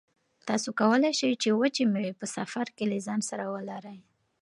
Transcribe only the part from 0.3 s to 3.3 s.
تاسو کولای شئ چې وچې مېوې په سفر کې له ځان